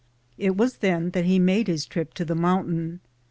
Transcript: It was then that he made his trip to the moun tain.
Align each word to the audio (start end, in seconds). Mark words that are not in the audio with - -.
It 0.39 0.57
was 0.57 0.77
then 0.77 1.11
that 1.11 1.25
he 1.25 1.37
made 1.37 1.67
his 1.67 1.85
trip 1.85 2.15
to 2.15 2.25
the 2.25 2.33
moun 2.33 2.65
tain. 2.65 2.99